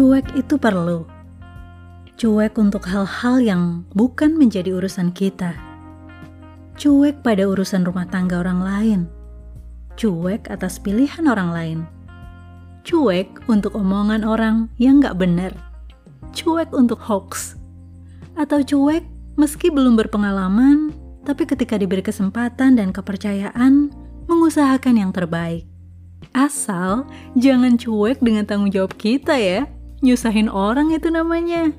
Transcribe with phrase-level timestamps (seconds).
[0.00, 1.04] Cuek itu perlu.
[2.16, 5.52] Cuek untuk hal-hal yang bukan menjadi urusan kita.
[6.80, 9.00] Cuek pada urusan rumah tangga orang lain.
[10.00, 11.78] Cuek atas pilihan orang lain.
[12.80, 15.52] Cuek untuk omongan orang yang gak benar.
[16.32, 17.60] Cuek untuk hoax.
[18.40, 19.04] Atau cuek
[19.36, 20.96] meski belum berpengalaman,
[21.28, 23.92] tapi ketika diberi kesempatan dan kepercayaan,
[24.32, 25.68] mengusahakan yang terbaik.
[26.32, 27.04] Asal
[27.36, 29.68] jangan cuek dengan tanggung jawab kita ya.
[30.00, 31.76] Nyusahin orang itu namanya.